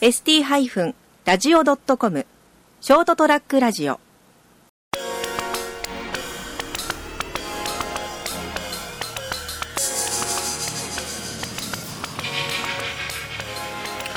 [0.00, 2.26] ST-radio.com
[2.80, 4.00] ショートトラックラジオ。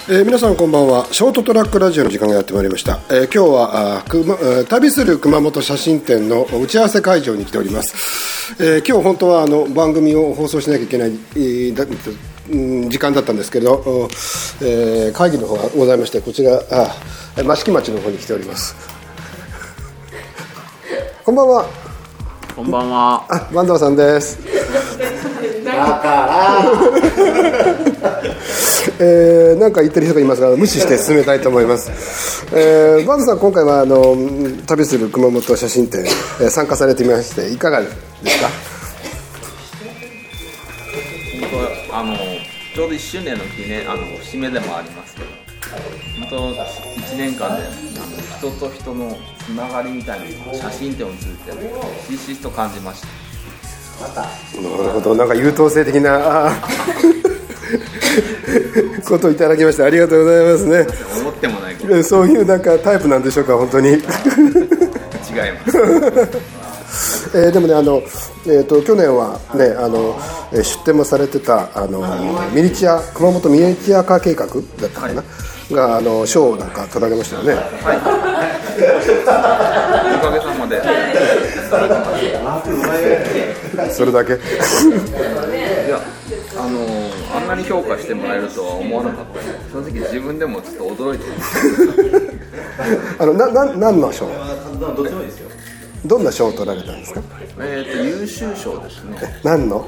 [0.10, 1.06] え皆さんこんばんは。
[1.12, 4.38] ショートトラックラジオの時間がやってまいりました、えー今日はあくま
[4.70, 11.86] 旅する熊本写真展の打ち合わせ会場に来ております、えー今日本当はあの番組を放送しなきゃいけない、えーだ
[12.50, 14.10] 時間だったんですけれど、お
[14.62, 18.76] えー会議の方がございましてこちらあー益城町の方に来ております。
[21.26, 21.66] こんばんは。
[22.56, 23.26] こんばんは。
[23.30, 24.38] あ坂東さんです。
[29.00, 34.16] えー、なんか言ってる人がいますが無視して進めたいと思います、えー、バンドさん今回はあの
[34.68, 36.02] 旅する熊本写真展、
[36.42, 37.94] えー参加されてみましていかがです
[38.42, 38.50] か？
[42.76, 45.28] ちょうど1周年の記念あの節目でもありますけど、
[46.20, 47.64] 本当1年間で
[48.38, 51.52] 人と人のつながりみたいな写真展を通じて
[52.08, 53.08] ひしひしと感じました。
[54.22, 54.24] な
[54.84, 56.52] るほどなんか優等生的な
[59.08, 60.88] ことをいただきましてありがとうございますね
[61.22, 63.98] 思ってもないけどそういうなんかタイプなんでしょうか本当に
[65.54, 66.63] ます。
[67.36, 68.02] えーでもねあの、
[68.46, 70.16] えー、と去年は、ね、あの
[70.52, 72.02] えー出展もされてたあの
[72.54, 75.24] ミニチュア熊本ミニチュア化計画だったかな、
[75.72, 77.54] があの賞をなんか取られましたよね。
[77.54, 77.58] お
[80.26, 80.82] かげさまで、
[83.92, 84.34] それだけ。
[84.34, 84.36] い
[85.90, 86.00] や
[86.56, 86.80] あの
[87.36, 89.80] あんなに評価してもらえるとは思わなかった。
[89.80, 91.58] ので正直自分でもちょっと驚いてます。
[93.20, 94.28] あのなな何の賞？
[94.80, 95.04] ど
[96.20, 97.22] んな賞を取られたんですか？
[97.60, 99.18] えっ、と優秀賞ですね。
[99.44, 99.86] 何の？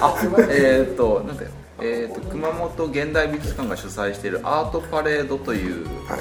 [0.00, 0.14] あ
[0.50, 1.50] えっ、となんだよ、
[1.80, 6.20] えー、と熊本現代美術館が主催しているアートパレードという、はい。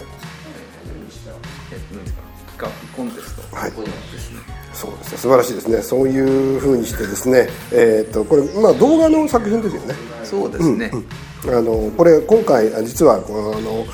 [1.71, 2.21] えーですか
[2.57, 3.55] 企画コンテスト。
[3.55, 3.71] はい。
[3.71, 3.75] で
[4.19, 4.39] すね、
[4.73, 5.17] そうですね。
[5.17, 5.81] 素晴らしいですね。
[5.81, 6.19] そうい
[6.55, 9.95] うふうにしてですねえっ、とこれまあ動画の作品ですよね。
[10.23, 10.91] そうですね、
[11.47, 13.85] あのこれ今回あ実はこのあの、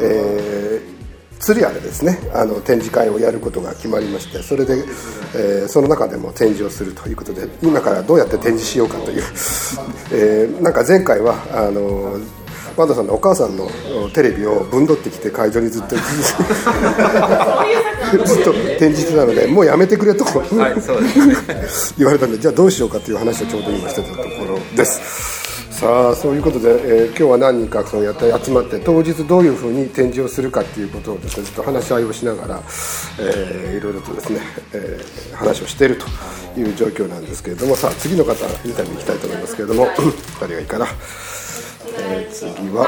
[0.00, 0.99] えー
[1.40, 4.74] 鶴屋でですねあの展示会をやることが決まりましてそれで、
[5.34, 9.22] えーその中でも展示をするということで今からどうやって展示しようかという、
[10.12, 12.18] えーなんか前回はあの
[12.76, 13.68] ワンダさんのお母さんの
[14.04, 15.96] おテレビをぶんどってきて会場にずっと
[18.24, 20.24] ずっと展示してたのでもうやめてくれと、
[21.98, 25.39] 言われたんでじゃあどうしようかという話をちょうど今してたところです
[25.80, 32.62] さあそういうことで、えー今日は何人かそのやって集まって当日どういうふうに展示をするかっていうことをですねずっと話し合いをしながら、
[33.18, 34.40] えーいろいろとですね、
[34.74, 36.06] えー話をしていると
[36.60, 38.32] いう状況なんですけれどもさあ次の方
[38.66, 39.86] インタビュー行きたいと思いますけれども
[40.40, 40.86] 誰がいいかな、
[41.98, 42.84] えー次は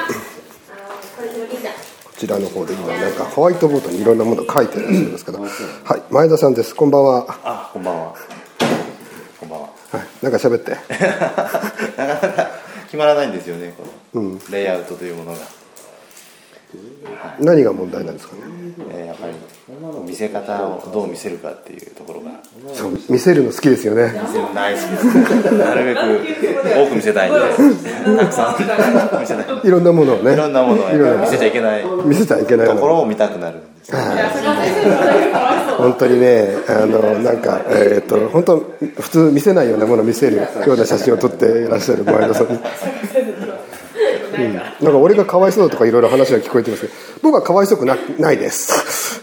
[2.05, 8.15] こちらの方で今なんかホワイトボードにいろんなものを書いてらっしゃいますけど、はい前田さんですこんばんはあ、こんばんは。
[9.41, 9.69] こんばんは。
[9.93, 10.71] はい、なんか喋って。
[11.97, 12.62] なかなか
[12.93, 13.73] 決まらないんですよね、
[14.13, 15.39] このレイアウトというものが。
[17.41, 18.43] 何が問題なんですかね？
[18.91, 19.33] えーやっぱり
[20.07, 22.33] 見せ方をどう見せるかっていうところが
[22.75, 24.13] そう、見せるの好きですよね。
[24.13, 25.55] 見せるの大好きです。
[25.55, 27.41] なるべく多く見せたいんで、
[28.19, 29.61] たくさん見せたい。
[29.65, 30.35] いろんなものをね。
[30.35, 30.89] いろんなものを
[31.19, 33.97] 見せちゃいけないと見せちゃいけないようなころを見たくなるんですよ。
[35.83, 38.59] 本当にね、あの、なんか、えっ、と、本当、
[39.01, 42.47] 普通見せないようなものを見せるような写真を撮っていらっしゃる前田さん。
[42.47, 42.55] うん、
[44.55, 46.93] なんか俺がかわいそうとかいろいろ話が聞こえてますけど
[47.23, 49.21] 僕はかわいそうくなないです。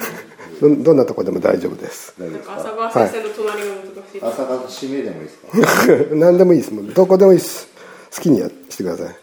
[0.62, 2.14] どどんなとこでも大丈夫です。
[2.20, 5.30] 浅川先生の隣が難しい、朝方締めでもいいで
[5.68, 6.12] すか？
[6.16, 6.74] 何でもいいです。
[6.74, 7.68] もうどこでもいいです。
[8.16, 9.16] 好きにやしてください。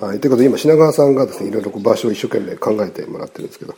[0.00, 3.74] はい、ということで今品川さんがですねいろいろこう場所を一生懸命考えてもらってるんですけど、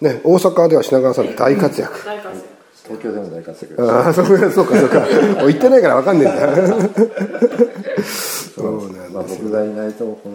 [0.00, 2.49] ね、大阪では品川さん大活躍、大活躍
[2.90, 4.76] 東京でも大活躍ああそうかそうか。
[4.76, 5.06] そうか
[5.44, 8.04] お行ってないから分かんねえんだ。
[8.04, 10.28] そうなんまあ、僕がいないとこ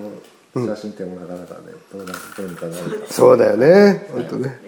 [0.55, 4.07] の写真展もなかなかね、どうなどうにかなるかそうだよね。
[4.11, 4.59] 本当ね。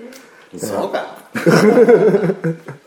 [0.58, 1.18] そうか。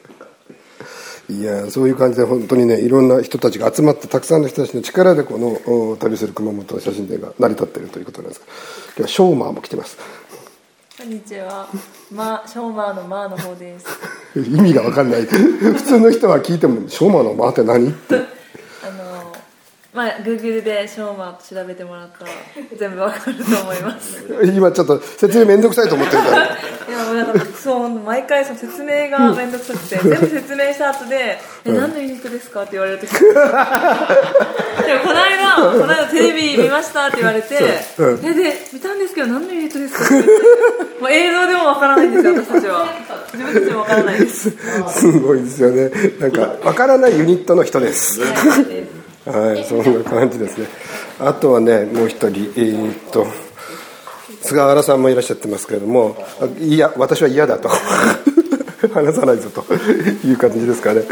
[1.30, 9.96] いやそういう感じで本当にねいろんな人たちが集まってたくさんの人たちの力でこのお旅する熊本写真展が成り立っているということなんですが今日はショーマーも来てます。
[10.98, 11.66] こんにちは。
[12.12, 13.86] ま、ショーマーのマーの方です。
[14.36, 18.18] 意味が分かんない 普通の人は聞いても「ショーマーのマーって何?」ってあ
[18.90, 19.32] の、
[19.92, 22.30] まあ、Google でショーマーと調べてもらったら
[22.78, 24.24] 全部わかると思います。
[24.54, 26.56] 今ちょっと説明めんどくさいと思ってるから
[27.24, 33.10] なんかそう毎回その説明がめんどくさくて、全部説明した後で「え何のユニットですか?」って言われる時。
[33.20, 33.34] でも
[35.04, 37.58] この間この間テレビ見ましたって言われて、
[37.98, 38.02] う。
[38.16, 38.26] ん。
[38.26, 40.32] えで見たんですけど何のユニットですかって言って。
[41.00, 42.86] もう映像でもわからないんですよ私たちは。
[43.32, 44.50] 自分たちもわからないです。
[44.90, 45.90] すごいですよね。
[46.18, 48.20] なんかわからないユニットの人です。
[49.26, 50.66] はいそんな感じですね。
[51.20, 53.26] あとはねもう一人えーっと
[54.42, 56.16] 菅原さんもいらっしゃってますけれども
[56.58, 57.70] いや私は嫌だと。
[58.94, 59.62] 話さないぞと
[60.26, 61.02] いう感じですかね、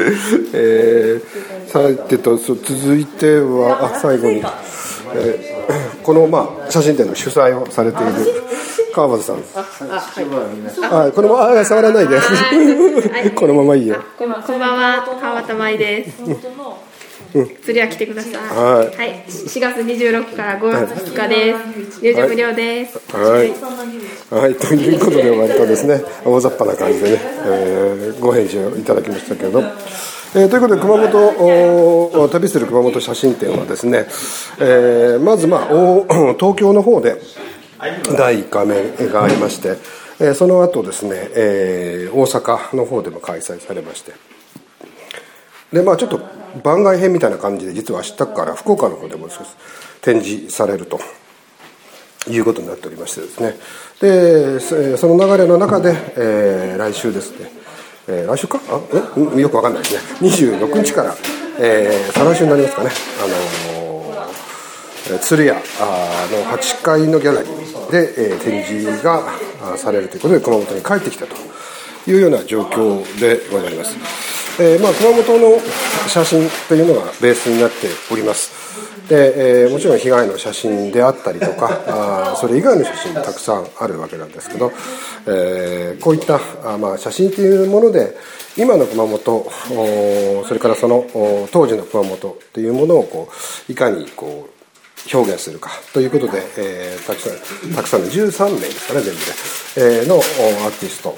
[0.54, 4.42] えーさてと続いてはあ最後に、
[5.14, 5.58] えー
[6.02, 8.12] この、まあ、写真展の主催をされている
[8.94, 9.40] 川端さん。
[9.40, 12.18] ですはい、このままあ触らないで。
[13.36, 13.96] このままいいよ。
[14.18, 15.04] こんばんは。
[15.20, 16.22] 川端舞です
[17.32, 18.32] 釣りは来てください。
[18.34, 18.96] はい。
[18.96, 19.24] はい。
[19.26, 21.54] 4月26から5月2日で
[21.92, 22.02] す。
[22.02, 22.98] 入場無料です。
[23.14, 26.02] はい、はい、ということで割とですね。
[26.24, 34.06] 大雑把な感じでね、えーご返事をいただきましたけど、えーということで熊本お旅する熊本写真展はですね、
[34.60, 36.04] えーまず、まあ、お
[36.40, 37.20] 東京の方で
[38.16, 39.76] 第1回目がありまして、
[40.20, 44.12] えーその後ですね、えー大阪の方でも開催されまして。
[45.72, 49.28] でまあちょっと番外編みたいな感じで実は明日から福岡の方でも
[50.00, 51.00] 展示されると。
[52.28, 53.56] いうことになっておりましてですね。
[54.00, 57.50] でその流れの中で、えー来週ですね、
[58.06, 58.60] えー来週か？
[58.68, 58.80] あ
[59.16, 59.40] え？
[59.40, 60.28] よくわかんないですね。
[60.28, 61.16] 26日から、
[61.58, 62.90] えー再来週になりますかね。
[63.24, 69.22] あのー鶴屋の8階のギャラリーで、え展示が
[69.78, 71.34] されるということで熊本に帰ってきたと
[72.10, 73.96] いうような状況でございます、
[74.60, 75.58] えーまあ、熊本の
[76.08, 78.50] 写真というのがベースになっております。
[79.08, 84.70] で、えーもちろん被害の写真であったりとかあそれ以外の写真たくさんあるわけなんですけど、
[85.26, 88.14] えーこういったあまあ写真というもので
[88.56, 93.28] 今の熊本おそれからそのお当時の熊本というものをこ
[93.68, 97.30] ういかにこう表現するかということで、えーたくさ
[97.66, 101.14] んたくさんの13名ですかね全部で、えーのアーティストお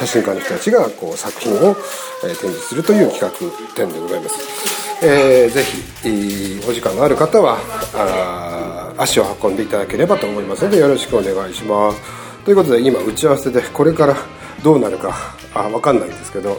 [0.00, 1.76] 写真家の人たちがこう作品を、
[2.24, 3.30] え展示するという企画
[3.74, 7.58] 展でございます、えーぜひお時間のある方は
[7.94, 12.00] あ足を運んでいただければと思いますのでよろしくお願いします。
[12.44, 14.16] ということで今打ち合わせでこれから
[14.62, 16.58] どうなるかあ分かんないんですけど、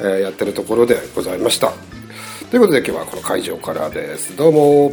[0.00, 1.72] えーやってるところでございました。
[2.50, 4.36] ということで今日はこの会場からです。
[4.36, 4.92] どうも。